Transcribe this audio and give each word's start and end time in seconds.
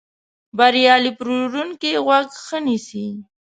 بریالی 0.57 1.11
پلورونکی 1.19 1.91
غوږ 2.05 2.29
ښه 2.45 2.57
نیسي. 2.65 3.07